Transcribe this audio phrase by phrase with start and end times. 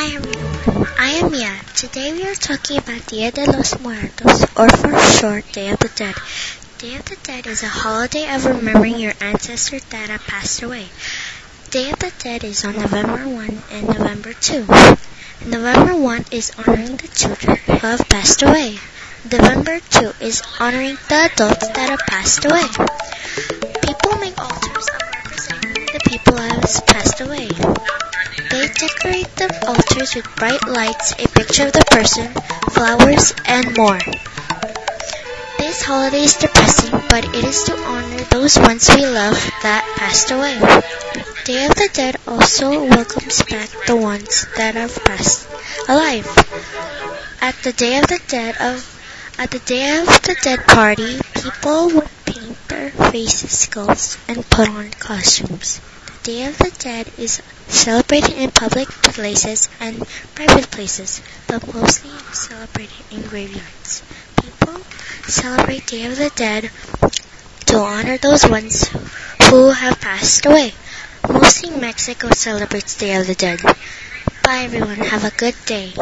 [0.00, 1.54] Hi everyone, I am Mia.
[1.76, 5.90] Today we are talking about Dia de los Muertos, or for short, Day of the
[5.94, 6.14] Dead.
[6.78, 10.86] Day of the Dead is a holiday of remembering your ancestors that have passed away.
[11.68, 14.60] Day of the Dead is on November 1 and November 2.
[15.44, 18.78] November 1 is honoring the children who have passed away.
[19.30, 22.64] November 2 is honoring the adults that have passed away.
[23.84, 27.50] People make altars of representing the people who have passed away.
[28.80, 32.32] Decorate the altars with bright lights, a picture of the person,
[32.72, 34.00] flowers, and more.
[35.58, 40.30] This holiday is depressing, but it is to honor those ones we love that passed
[40.30, 40.56] away.
[41.44, 45.46] Day of the Dead also welcomes back the ones that have passed
[45.86, 46.24] alive.
[47.42, 48.80] At the Day of the Dead of
[49.38, 54.70] at the Day of the Dead party, people would paint their faces, skulls, and put
[54.70, 55.82] on costumes.
[56.22, 60.02] Day of the Dead is celebrated in public places and
[60.34, 64.02] private places, but mostly celebrated in graveyards.
[64.42, 64.80] People
[65.26, 66.70] celebrate Day of the Dead
[67.66, 68.88] to honor those ones
[69.50, 70.72] who have passed away.
[71.28, 73.60] Mostly Mexico celebrates Day of the Dead.
[74.44, 75.92] Bye everyone, have a good day.